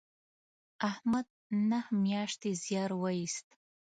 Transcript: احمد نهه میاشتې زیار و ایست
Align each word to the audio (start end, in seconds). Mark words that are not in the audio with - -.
احمد 0.89 1.27
نهه 1.71 1.89
میاشتې 2.05 2.49
زیار 2.63 2.91
و 2.93 3.03
ایست 3.15 3.47